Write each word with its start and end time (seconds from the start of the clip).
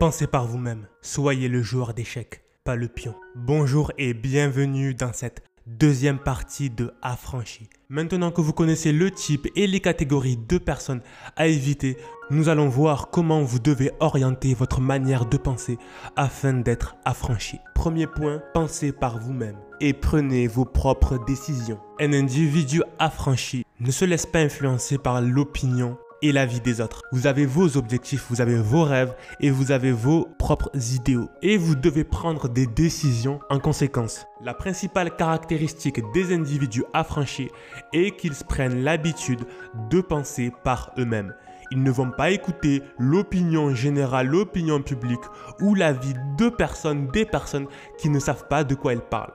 Pensez 0.00 0.26
par 0.26 0.46
vous-même. 0.46 0.86
Soyez 1.02 1.48
le 1.48 1.62
joueur 1.62 1.92
d'échecs, 1.92 2.42
pas 2.64 2.74
le 2.74 2.88
pion. 2.88 3.14
Bonjour 3.36 3.92
et 3.98 4.14
bienvenue 4.14 4.94
dans 4.94 5.12
cette 5.12 5.42
deuxième 5.66 6.18
partie 6.18 6.70
de 6.70 6.94
Affranchi. 7.02 7.68
Maintenant 7.90 8.30
que 8.30 8.40
vous 8.40 8.54
connaissez 8.54 8.92
le 8.92 9.10
type 9.10 9.46
et 9.56 9.66
les 9.66 9.80
catégories 9.80 10.38
de 10.38 10.56
personnes 10.56 11.02
à 11.36 11.48
éviter, 11.48 11.98
nous 12.30 12.48
allons 12.48 12.70
voir 12.70 13.10
comment 13.10 13.42
vous 13.42 13.58
devez 13.58 13.90
orienter 14.00 14.54
votre 14.54 14.80
manière 14.80 15.26
de 15.26 15.36
penser 15.36 15.76
afin 16.16 16.54
d'être 16.54 16.96
affranchi. 17.04 17.58
Premier 17.74 18.06
point, 18.06 18.40
pensez 18.54 18.92
par 18.92 19.18
vous-même 19.18 19.58
et 19.80 19.92
prenez 19.92 20.46
vos 20.46 20.64
propres 20.64 21.22
décisions. 21.26 21.78
Un 22.00 22.14
individu 22.14 22.82
affranchi 22.98 23.66
ne 23.80 23.90
se 23.90 24.06
laisse 24.06 24.24
pas 24.24 24.38
influencer 24.38 24.96
par 24.96 25.20
l'opinion 25.20 25.98
et 26.22 26.32
la 26.32 26.46
vie 26.46 26.60
des 26.60 26.80
autres. 26.80 27.02
Vous 27.12 27.26
avez 27.26 27.46
vos 27.46 27.76
objectifs, 27.76 28.26
vous 28.30 28.40
avez 28.40 28.56
vos 28.56 28.84
rêves 28.84 29.14
et 29.40 29.50
vous 29.50 29.72
avez 29.72 29.92
vos 29.92 30.28
propres 30.38 30.70
idéaux. 30.94 31.28
Et 31.42 31.56
vous 31.56 31.74
devez 31.74 32.04
prendre 32.04 32.48
des 32.48 32.66
décisions 32.66 33.40
en 33.50 33.58
conséquence. 33.58 34.26
La 34.42 34.54
principale 34.54 35.14
caractéristique 35.16 36.00
des 36.12 36.34
individus 36.34 36.84
affranchis 36.92 37.50
est 37.92 38.16
qu'ils 38.16 38.34
prennent 38.48 38.82
l'habitude 38.82 39.44
de 39.90 40.00
penser 40.00 40.52
par 40.64 40.92
eux-mêmes. 40.98 41.34
Ils 41.72 41.82
ne 41.82 41.90
vont 41.90 42.10
pas 42.10 42.30
écouter 42.30 42.82
l'opinion 42.98 43.74
générale, 43.74 44.26
l'opinion 44.26 44.82
publique 44.82 45.20
ou 45.60 45.74
la 45.74 45.92
vie 45.92 46.14
de 46.36 46.48
personnes, 46.48 47.08
des 47.08 47.24
personnes 47.24 47.68
qui 47.98 48.08
ne 48.08 48.18
savent 48.18 48.48
pas 48.48 48.64
de 48.64 48.74
quoi 48.74 48.92
elles 48.92 49.00
parlent. 49.00 49.34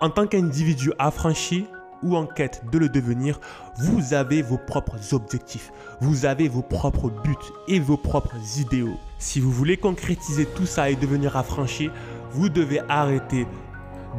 En 0.00 0.08
tant 0.08 0.26
qu'individu 0.26 0.92
affranchi, 0.98 1.66
ou 2.04 2.16
en 2.16 2.26
quête 2.26 2.62
de 2.70 2.78
le 2.78 2.88
devenir, 2.88 3.40
vous 3.78 4.14
avez 4.14 4.42
vos 4.42 4.58
propres 4.58 5.14
objectifs, 5.14 5.72
vous 6.00 6.26
avez 6.26 6.46
vos 6.46 6.62
propres 6.62 7.10
buts 7.10 7.34
et 7.66 7.80
vos 7.80 7.96
propres 7.96 8.36
idéaux. 8.58 8.98
Si 9.18 9.40
vous 9.40 9.50
voulez 9.50 9.76
concrétiser 9.76 10.46
tout 10.46 10.66
ça 10.66 10.90
et 10.90 10.96
devenir 10.96 11.36
affranchi, 11.36 11.90
vous 12.30 12.48
devez 12.48 12.80
arrêter 12.88 13.46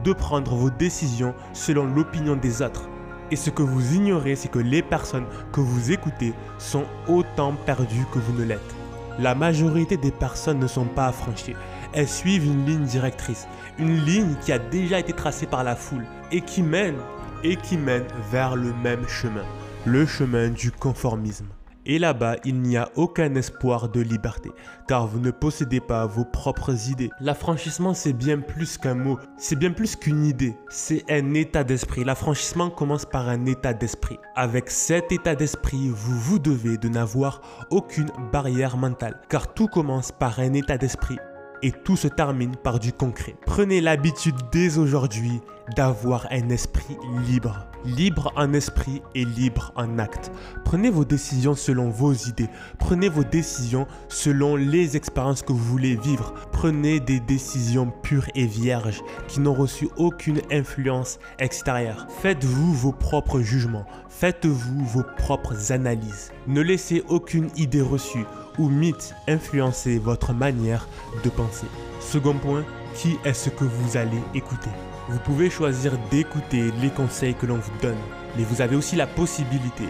de 0.03 0.11
prendre 0.11 0.55
vos 0.55 0.69
décisions 0.69 1.33
selon 1.53 1.85
l'opinion 1.85 2.35
des 2.35 2.61
autres. 2.61 2.89
Et 3.31 3.35
ce 3.35 3.49
que 3.49 3.63
vous 3.63 3.95
ignorez, 3.95 4.35
c'est 4.35 4.49
que 4.49 4.59
les 4.59 4.81
personnes 4.81 5.25
que 5.51 5.61
vous 5.61 5.91
écoutez 5.91 6.33
sont 6.57 6.83
autant 7.07 7.53
perdues 7.65 8.05
que 8.11 8.19
vous 8.19 8.33
ne 8.33 8.43
l'êtes. 8.43 8.75
La 9.17 9.33
majorité 9.33 9.95
des 9.97 10.11
personnes 10.11 10.59
ne 10.59 10.67
sont 10.67 10.85
pas 10.85 11.07
affranchies. 11.07 11.55
Elles 11.93 12.09
suivent 12.09 12.45
une 12.45 12.65
ligne 12.65 12.83
directrice, 12.83 13.47
une 13.79 13.95
ligne 14.03 14.35
qui 14.41 14.51
a 14.51 14.59
déjà 14.59 14.99
été 14.99 15.13
tracée 15.13 15.45
par 15.45 15.63
la 15.63 15.75
foule 15.75 16.05
et 16.31 16.41
qui 16.41 16.61
mène 16.61 16.97
et 17.45 17.57
qui 17.57 17.77
mène 17.77 18.05
vers 18.31 18.55
le 18.55 18.73
même 18.73 19.07
chemin, 19.07 19.45
le 19.85 20.07
chemin 20.07 20.49
du 20.49 20.71
conformisme. 20.71 21.45
Et 21.85 21.99
là-bas, 21.99 22.37
il 22.43 22.59
n'y 22.59 22.75
a 22.75 22.89
aucun 22.95 23.35
espoir 23.35 23.89
de 23.89 24.01
liberté, 24.01 24.49
car 24.87 25.05
vous 25.05 25.19
ne 25.19 25.29
possédez 25.29 25.79
pas 25.79 26.07
vos 26.07 26.25
propres 26.25 26.89
idées. 26.89 27.11
L'affranchissement, 27.21 27.93
c'est 27.93 28.13
bien 28.13 28.39
plus 28.39 28.79
qu'un 28.79 28.95
mot, 28.95 29.19
c'est 29.37 29.55
bien 29.55 29.71
plus 29.71 29.95
qu'une 29.95 30.25
idée, 30.25 30.55
c'est 30.69 31.03
un 31.07 31.35
état 31.35 31.63
d'esprit. 31.63 32.03
L'affranchissement 32.03 32.71
commence 32.71 33.05
par 33.05 33.29
un 33.29 33.45
état 33.45 33.75
d'esprit. 33.75 34.17
Avec 34.35 34.71
cet 34.71 35.11
état 35.11 35.35
d'esprit, 35.35 35.89
vous 35.89 36.17
vous 36.17 36.39
devez 36.39 36.79
de 36.79 36.89
n'avoir 36.89 37.41
aucune 37.69 38.09
barrière 38.31 38.75
mentale, 38.75 39.21
car 39.29 39.53
tout 39.53 39.67
commence 39.67 40.11
par 40.11 40.39
un 40.39 40.53
état 40.53 40.79
d'esprit 40.79 41.19
et 41.65 41.71
tout 41.71 41.97
se 41.97 42.07
termine 42.07 42.55
par 42.55 42.79
du 42.79 42.93
concret. 42.93 43.35
Prenez 43.43 43.81
l'habitude 43.81 44.35
dès 44.51 44.77
aujourd'hui 44.77 45.41
d'avoir 45.75 46.27
un 46.29 46.49
esprit 46.49 46.95
libre. 47.27 47.65
Libre 47.85 48.31
en 48.35 48.53
esprit 48.53 49.01
et 49.15 49.25
libre 49.25 49.73
en 49.75 49.97
acte. 49.97 50.31
Prenez 50.63 50.91
vos 50.91 51.05
décisions 51.05 51.55
selon 51.55 51.89
vos 51.89 52.13
idées. 52.13 52.49
Prenez 52.77 53.09
vos 53.09 53.23
décisions 53.23 53.87
selon 54.09 54.55
les 54.55 54.95
expériences 54.95 55.41
que 55.41 55.53
vous 55.53 55.57
voulez 55.57 55.95
vivre. 55.95 56.35
Prenez 56.51 56.99
des 56.99 57.19
décisions 57.19 57.91
pures 58.03 58.29
et 58.35 58.45
vierges 58.45 59.01
qui 59.27 59.39
n'ont 59.39 59.55
reçu 59.55 59.89
aucune 59.97 60.41
influence 60.51 61.17
extérieure. 61.39 62.05
Faites-vous 62.21 62.73
vos 62.73 62.91
propres 62.91 63.41
jugements. 63.41 63.87
Faites-vous 64.09 64.85
vos 64.85 65.03
propres 65.17 65.71
analyses. 65.71 66.31
Ne 66.45 66.61
laissez 66.61 67.03
aucune 67.07 67.49
idée 67.55 67.81
reçue 67.81 68.25
ou 68.57 68.69
mythe 68.69 69.15
influencer 69.27 69.99
votre 69.99 70.33
manière 70.33 70.87
de 71.23 71.29
penser. 71.29 71.67
Second 71.99 72.35
point, 72.35 72.63
qui 72.93 73.17
est-ce 73.25 73.49
que 73.49 73.63
vous 73.63 73.97
allez 73.97 74.21
écouter? 74.33 74.69
Vous 75.09 75.19
pouvez 75.19 75.49
choisir 75.49 75.93
d'écouter 76.09 76.71
les 76.81 76.89
conseils 76.89 77.35
que 77.35 77.45
l'on 77.45 77.57
vous 77.57 77.77
donne, 77.81 77.97
mais 78.37 78.43
vous 78.43 78.61
avez 78.61 78.75
aussi 78.75 78.95
la 78.95 79.07
possibilité 79.07 79.85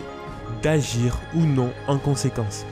d'agir 0.61 1.19
ou 1.35 1.41
non 1.41 1.71
en 1.87 1.97
conséquence. 1.97 2.65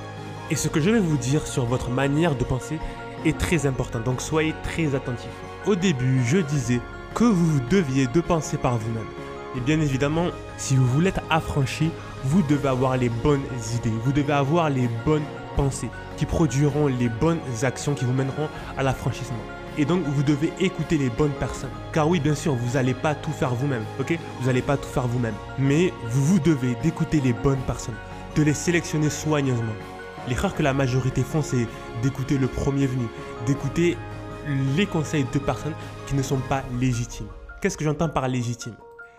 Et 0.52 0.56
ce 0.56 0.68
que 0.68 0.82
je 0.82 0.90
vais 0.90 1.00
vous 1.00 1.18
dire 1.18 1.48
sur 1.48 1.66
votre 1.66 1.90
manière 1.90 2.36
de 2.36 2.44
penser 2.44 2.80
est 3.26 3.38
très 3.38 3.66
important, 3.66 4.00
donc 4.00 4.22
soyez 4.22 4.54
très 4.64 4.96
attentifs. 4.96 5.30
Au 5.66 5.76
début, 5.76 6.22
je 6.26 6.38
disais 6.40 6.82
que 7.14 7.24
vous 7.24 7.60
deviez 7.70 8.08
de 8.08 8.22
penser 8.22 8.58
par 8.58 8.78
vous-même. 8.78 9.08
Et 9.56 9.62
bien 9.62 9.80
évidemment, 9.80 10.28
si 10.58 10.76
vous 10.76 10.86
voulez 10.88 11.10
être 11.10 11.22
affranchi, 11.30 11.92
vous 12.26 12.42
devez 12.44 12.70
avoir 12.70 12.98
les 12.98 13.10
bonnes 13.10 13.44
idées, 13.76 13.94
vous 14.04 14.12
devez 14.12 14.34
avoir 14.34 14.70
les 14.70 14.90
bonnes 15.06 15.24
pensées 15.56 15.90
qui 16.18 16.26
produiront 16.26 16.88
les 16.88 17.10
bonnes 17.10 17.40
actions 17.64 17.94
qui 17.94 18.06
vous 18.06 18.14
mèneront 18.14 18.48
à 18.78 18.84
l'affranchissement. 18.84 19.38
Et 19.78 19.86
donc, 19.86 20.04
vous 20.04 20.22
devez 20.22 20.54
écouter 20.60 20.98
les 20.98 21.10
bonnes 21.10 21.34
personnes. 21.34 21.72
Car 21.94 22.08
oui, 22.08 22.20
bien 22.20 22.36
sûr, 22.36 22.54
vous 22.54 22.74
n'allez 22.74 22.94
pas 22.94 23.16
tout 23.16 23.32
faire 23.32 23.56
vous-même, 23.56 23.84
ok? 24.00 24.18
Vous 24.40 24.48
n'allez 24.48 24.62
pas 24.62 24.78
tout 24.78 24.88
faire 24.88 25.08
vous-même. 25.08 25.34
Mais 25.58 25.92
vous 26.06 26.24
vous 26.24 26.40
devez 26.40 26.76
d'écouter 26.84 27.20
les 27.22 27.34
bonnes 27.34 27.62
personnes, 27.62 27.96
de 28.36 28.44
les 28.44 28.54
sélectionner 28.54 29.10
soigneusement. 29.10 29.74
L'erreur 30.28 30.54
que 30.54 30.62
la 30.62 30.74
majorité 30.74 31.24
font, 31.24 31.42
c'est 31.42 31.68
d'écouter 32.04 32.38
le 32.38 32.48
premier 32.48 32.86
venu, 32.86 33.08
d'écouter 33.48 33.98
les 34.76 34.86
conseils 34.86 35.26
de 35.34 35.40
personnes 35.40 35.74
qui 36.06 36.16
ne 36.16 36.22
sont 36.22 36.38
pas 36.38 36.64
légitimes. 36.80 37.28
Qu'est-ce 37.60 37.78
que 37.78 37.84
j'entends 37.84 38.10
par 38.10 38.28
légitime? 38.28 38.76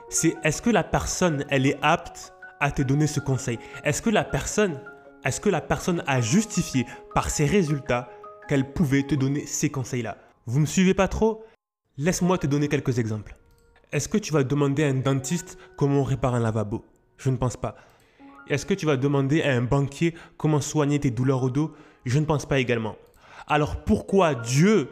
C'est 0.08 0.36
est-ce 0.44 0.62
que 0.62 0.70
la 0.70 0.84
personne, 0.84 1.44
elle 1.48 1.66
est 1.66 1.78
apte 1.82 2.32
à 2.60 2.70
te 2.70 2.82
donner 2.82 3.06
ce 3.06 3.18
conseil? 3.18 3.58
Est-ce 3.82 4.02
que 4.02 4.10
la 4.10 4.22
personne, 4.22 4.78
est-ce 5.24 5.40
que 5.40 5.48
la 5.48 5.60
personne 5.60 6.02
a 6.06 6.20
justifié 6.20 6.86
par 7.14 7.30
ses 7.30 7.46
résultats 7.46 8.10
qu'elle 8.48 8.72
pouvait 8.72 9.02
te 9.02 9.14
donner 9.14 9.46
ces 9.46 9.70
conseils-là? 9.70 10.18
Vous 10.46 10.60
me 10.60 10.66
suivez 10.66 10.94
pas 10.94 11.08
trop? 11.08 11.44
Laisse-moi 11.96 12.38
te 12.38 12.46
donner 12.46 12.68
quelques 12.68 12.98
exemples. 12.98 13.36
Est-ce 13.92 14.08
que 14.08 14.18
tu 14.18 14.32
vas 14.32 14.44
demander 14.44 14.84
à 14.84 14.88
un 14.88 14.94
dentiste 14.94 15.56
comment 15.76 16.00
on 16.00 16.04
répare 16.04 16.34
un 16.34 16.40
lavabo? 16.40 16.84
Je 17.16 17.30
ne 17.30 17.36
pense 17.36 17.56
pas. 17.56 17.76
Est-ce 18.48 18.66
que 18.66 18.74
tu 18.74 18.84
vas 18.84 18.96
demander 18.96 19.42
à 19.42 19.52
un 19.52 19.62
banquier 19.62 20.14
comment 20.36 20.60
soigner 20.60 21.00
tes 21.00 21.10
douleurs 21.10 21.42
au 21.42 21.50
dos? 21.50 21.72
Je 22.04 22.18
ne 22.18 22.26
pense 22.26 22.44
pas 22.44 22.58
également. 22.58 22.96
Alors 23.46 23.84
pourquoi 23.84 24.34
Dieu, 24.34 24.90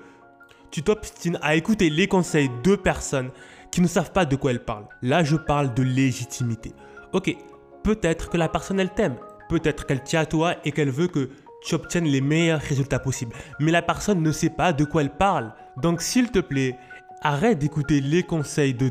tu 0.70 0.82
t'obstines 0.82 1.38
à 1.42 1.56
écouter 1.56 1.90
les 1.90 2.08
conseils 2.08 2.50
de 2.62 2.76
personnes 2.76 3.30
qui 3.70 3.82
ne 3.82 3.86
savent 3.86 4.12
pas 4.12 4.24
de 4.24 4.36
quoi 4.36 4.52
elles 4.52 4.64
parlent? 4.64 4.88
Là, 5.02 5.22
je 5.24 5.36
parle 5.36 5.74
de 5.74 5.82
légitimité. 5.82 6.72
Ok, 7.12 7.36
peut-être 7.82 8.30
que 8.30 8.38
la 8.38 8.48
personne, 8.48 8.80
elle 8.80 8.94
t'aime. 8.94 9.16
Peut-être 9.48 9.86
qu'elle 9.86 10.02
tient 10.02 10.20
à 10.20 10.26
toi 10.26 10.54
et 10.64 10.72
qu'elle 10.72 10.90
veut 10.90 11.08
que 11.08 11.30
tu 11.62 11.74
obtiennes 11.74 12.04
les 12.04 12.20
meilleurs 12.20 12.60
résultats 12.60 12.98
possibles. 12.98 13.34
Mais 13.60 13.70
la 13.70 13.82
personne 13.82 14.22
ne 14.22 14.32
sait 14.32 14.50
pas 14.50 14.72
de 14.72 14.84
quoi 14.84 15.02
elle 15.02 15.16
parle. 15.16 15.52
Donc 15.76 16.02
s'il 16.02 16.30
te 16.30 16.40
plaît, 16.40 16.76
arrête 17.22 17.58
d'écouter 17.58 18.00
les 18.00 18.22
conseils 18.22 18.74
de, 18.74 18.90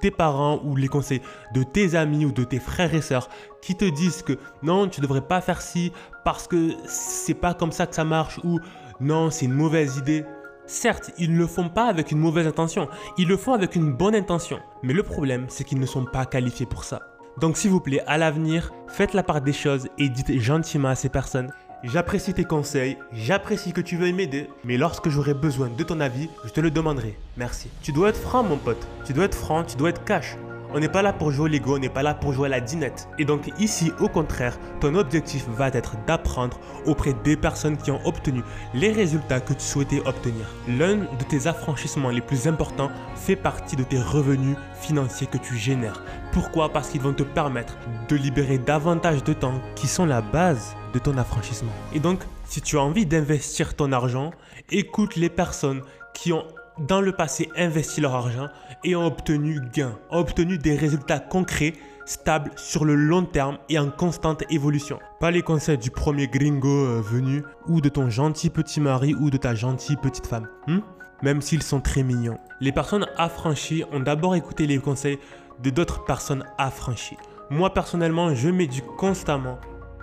tes 0.00 0.10
parents 0.10 0.60
ou 0.64 0.76
les 0.76 0.88
conseils 0.88 1.20
de 1.54 1.62
tes 1.64 1.96
amis 1.96 2.24
ou 2.24 2.32
de 2.32 2.44
tes 2.44 2.60
frères 2.60 2.94
et 2.94 3.02
sœurs 3.02 3.28
qui 3.60 3.74
te 3.74 3.84
disent 3.84 4.22
que 4.22 4.38
non, 4.62 4.88
tu 4.88 5.00
ne 5.00 5.06
devrais 5.06 5.26
pas 5.26 5.40
faire 5.40 5.60
ci 5.60 5.92
parce 6.24 6.46
que 6.46 6.74
c'est 6.86 7.34
pas 7.34 7.54
comme 7.54 7.72
ça 7.72 7.86
que 7.86 7.94
ça 7.94 8.04
marche 8.04 8.38
ou 8.44 8.60
non, 9.00 9.30
c'est 9.30 9.46
une 9.46 9.54
mauvaise 9.54 9.96
idée. 9.96 10.24
Certes, 10.66 11.10
ils 11.18 11.32
ne 11.32 11.38
le 11.38 11.48
font 11.48 11.68
pas 11.68 11.86
avec 11.86 12.12
une 12.12 12.18
mauvaise 12.18 12.46
intention, 12.46 12.88
ils 13.18 13.26
le 13.26 13.36
font 13.36 13.52
avec 13.52 13.74
une 13.74 13.92
bonne 13.92 14.14
intention. 14.14 14.60
Mais 14.84 14.92
le 14.92 15.02
problème, 15.02 15.46
c'est 15.48 15.64
qu'ils 15.64 15.80
ne 15.80 15.86
sont 15.86 16.04
pas 16.04 16.24
qualifiés 16.24 16.66
pour 16.66 16.84
ça. 16.84 17.11
Donc 17.40 17.56
s'il 17.56 17.70
vous 17.70 17.80
plaît, 17.80 18.02
à 18.06 18.18
l'avenir, 18.18 18.72
faites 18.88 19.14
la 19.14 19.22
part 19.22 19.40
des 19.40 19.52
choses 19.52 19.88
et 19.98 20.08
dites 20.08 20.40
gentiment 20.40 20.88
à 20.88 20.94
ces 20.94 21.08
personnes 21.08 21.52
J'apprécie 21.84 22.32
tes 22.32 22.44
conseils, 22.44 22.96
j'apprécie 23.12 23.72
que 23.72 23.80
tu 23.80 23.96
veuilles 23.96 24.12
m'aider, 24.12 24.48
mais 24.62 24.76
lorsque 24.76 25.08
j'aurai 25.08 25.34
besoin 25.34 25.68
de 25.68 25.82
ton 25.82 25.98
avis, 25.98 26.28
je 26.44 26.50
te 26.50 26.60
le 26.60 26.70
demanderai. 26.70 27.18
Merci. 27.36 27.70
Tu 27.82 27.90
dois 27.90 28.10
être 28.10 28.20
franc, 28.20 28.44
mon 28.44 28.56
pote. 28.56 28.86
Tu 29.04 29.12
dois 29.12 29.24
être 29.24 29.34
franc, 29.34 29.64
tu 29.64 29.76
dois 29.76 29.90
être 29.90 30.04
cash. 30.04 30.36
On 30.74 30.80
n'est 30.80 30.88
pas 30.88 31.02
là 31.02 31.12
pour 31.12 31.30
jouer 31.30 31.50
Lego, 31.50 31.76
on 31.76 31.78
n'est 31.78 31.90
pas 31.90 32.02
là 32.02 32.14
pour 32.14 32.32
jouer 32.32 32.46
à 32.46 32.48
la 32.48 32.60
dinette. 32.60 33.06
Et 33.18 33.26
donc 33.26 33.52
ici, 33.58 33.92
au 34.00 34.08
contraire, 34.08 34.58
ton 34.80 34.94
objectif 34.94 35.46
va 35.48 35.68
être 35.68 35.96
d'apprendre 36.06 36.58
auprès 36.86 37.12
des 37.24 37.36
personnes 37.36 37.76
qui 37.76 37.90
ont 37.90 38.00
obtenu 38.06 38.42
les 38.72 38.90
résultats 38.90 39.40
que 39.40 39.52
tu 39.52 39.60
souhaitais 39.60 40.00
obtenir. 40.06 40.46
L'un 40.66 40.96
de 40.96 41.24
tes 41.28 41.46
affranchissements 41.46 42.08
les 42.08 42.22
plus 42.22 42.48
importants 42.48 42.90
fait 43.16 43.36
partie 43.36 43.76
de 43.76 43.82
tes 43.82 44.00
revenus 44.00 44.56
financiers 44.80 45.26
que 45.26 45.36
tu 45.36 45.58
génères. 45.58 46.02
Pourquoi? 46.32 46.70
Parce 46.70 46.88
qu'ils 46.88 47.02
vont 47.02 47.12
te 47.12 47.22
permettre 47.22 47.76
de 48.08 48.16
libérer 48.16 48.56
davantage 48.56 49.22
de 49.24 49.34
temps 49.34 49.60
qui 49.74 49.86
sont 49.86 50.06
la 50.06 50.22
base 50.22 50.74
de 50.94 50.98
ton 50.98 51.18
affranchissement. 51.18 51.72
Et 51.92 52.00
donc, 52.00 52.20
si 52.46 52.62
tu 52.62 52.78
as 52.78 52.82
envie 52.82 53.04
d'investir 53.04 53.74
ton 53.74 53.92
argent, 53.92 54.30
écoute 54.70 55.16
les 55.16 55.28
personnes 55.28 55.82
qui 56.14 56.32
ont 56.32 56.46
dans 56.78 57.00
le 57.00 57.12
passé 57.12 57.48
investi 57.56 58.00
leur 58.00 58.14
argent 58.14 58.48
et 58.84 58.96
ont 58.96 59.06
obtenu 59.06 59.60
gain, 59.72 59.98
ont 60.10 60.18
obtenu 60.18 60.58
des 60.58 60.76
résultats 60.76 61.20
concrets 61.20 61.74
stable 62.04 62.50
sur 62.56 62.84
le 62.84 62.94
long 62.94 63.24
terme 63.24 63.58
et 63.68 63.78
en 63.78 63.90
constante 63.90 64.42
évolution. 64.50 64.98
Pas 65.20 65.30
les 65.30 65.42
conseils 65.42 65.78
du 65.78 65.90
premier 65.90 66.26
gringo 66.26 66.68
euh, 66.68 67.00
venu 67.00 67.44
ou 67.68 67.80
de 67.80 67.88
ton 67.88 68.10
gentil 68.10 68.50
petit 68.50 68.80
mari 68.80 69.14
ou 69.14 69.30
de 69.30 69.36
ta 69.36 69.54
gentille 69.54 69.96
petite 69.96 70.26
femme. 70.26 70.48
Hmm? 70.66 70.80
même 71.22 71.40
s'ils 71.40 71.62
sont 71.62 71.80
très 71.80 72.02
mignons. 72.02 72.38
Les 72.60 72.72
personnes 72.72 73.06
affranchies 73.16 73.84
ont 73.92 74.00
d'abord 74.00 74.34
écouté 74.34 74.66
les 74.66 74.78
conseils 74.78 75.18
de 75.62 75.70
d'autres 75.70 76.04
personnes 76.04 76.44
affranchies. 76.58 77.16
Moi 77.50 77.72
personnellement, 77.72 78.34
je 78.34 78.48
m'éduque 78.48 78.96
constamment. 78.98 79.58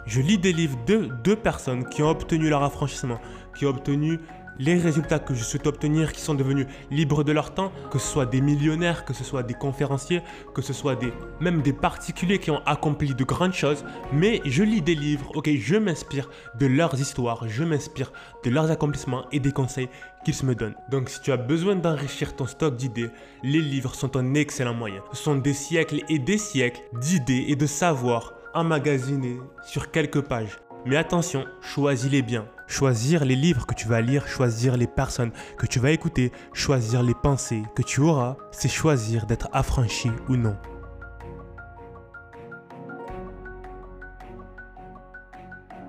Je 0.06 0.22
lis 0.22 0.38
des 0.38 0.54
livres 0.54 0.78
de 0.88 1.10
deux 1.24 1.36
personnes 1.36 1.88
qui 1.90 2.02
ont 2.02 2.10
obtenu 2.10 2.50
leur 2.50 2.64
affranchissement, 2.64 3.20
qui 3.56 3.66
ont 3.66 3.70
obtenu 3.70 4.20
les 4.60 4.78
résultats 4.78 5.20
que 5.20 5.34
je 5.34 5.44
souhaite 5.44 5.66
obtenir, 5.66 6.14
qui 6.14 6.22
sont 6.22 6.36
devenus 6.36 6.68
libres 6.92 7.24
de 7.24 7.32
leur 7.32 7.54
temps, 7.54 7.72
que 7.90 7.98
ce 7.98 8.08
soit 8.08 8.26
des 8.26 8.42
millionnaires, 8.42 9.06
que 9.06 9.14
ce 9.14 9.24
soit 9.24 9.42
des 9.44 9.54
conférenciers, 9.54 10.22
que 10.54 10.62
ce 10.62 10.74
soit 10.74 11.00
même 11.40 11.62
des 11.62 11.74
particuliers 11.74 12.40
qui 12.40 12.52
ont 12.52 12.62
accompli 12.66 13.16
de 13.16 13.24
grandes 13.24 13.54
choses, 13.54 13.86
mais 14.14 14.42
je 14.46 14.64
lis 14.64 14.82
des 14.82 14.96
livres, 14.96 15.32
ok, 15.36 15.50
je 15.58 15.76
m'inspire 15.78 16.30
de 16.60 16.68
leurs 16.68 17.00
histoires, 17.00 17.48
je 17.48 17.64
m'inspire 17.64 18.12
de 18.44 18.50
leurs 18.50 18.70
accomplissements 18.70 19.26
et 19.32 19.40
des 19.40 19.52
conseils 19.52 19.90
qu'ils 20.26 20.46
me 20.46 20.54
donnent. 20.54 20.76
Donc 20.92 21.10
si 21.10 21.22
tu 21.22 21.32
as 21.32 21.38
besoin 21.38 21.76
d'enrichir 21.76 22.36
ton 22.36 22.46
stock 22.46 22.76
d'idées, 22.76 23.10
les 23.44 23.62
livres 23.62 23.96
sont 23.96 24.18
un 24.18 24.34
excellent 24.34 24.74
moyen. 24.74 25.02
Ce 25.14 25.24
sont 25.24 25.36
des 25.36 25.54
siècles 25.54 26.02
et 26.10 26.20
des 26.20 26.38
siècles 26.38 26.82
d'idées 27.00 27.46
et 27.48 27.56
de 27.56 27.66
savoirs 27.66 28.34
emmagasinés 28.54 29.40
sur 29.64 29.92
quelques 29.92 30.22
pages. 30.22 30.60
Mais 30.86 30.96
attention, 30.96 31.46
choisis-les 31.62 32.22
bien. 32.22 32.46
Choisir 32.68 33.26
les 33.26 33.36
livres 33.36 33.66
que 33.66 33.74
tu 33.74 33.88
vas 33.88 34.02
lire, 34.02 34.28
choisir 34.28 34.78
les 34.78 34.88
personnes 34.88 35.32
que 35.58 35.66
tu 35.66 35.80
vas 35.80 35.92
écouter, 35.92 36.32
choisir 36.54 37.04
les 37.04 37.16
pensées 37.16 37.64
que 37.76 37.82
tu 37.82 38.02
auras, 38.02 38.38
c'est 38.52 38.70
choisir 38.70 39.26
d'être 39.26 39.50
affranchi 39.52 40.10
ou 40.30 40.36
non. 40.36 40.56